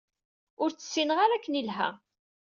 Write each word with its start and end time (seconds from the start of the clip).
Ur 0.61 0.69
tt-ssineɣ 0.71 1.17
ara 1.21 1.33
akken 1.37 1.59
ilha. 1.61 1.89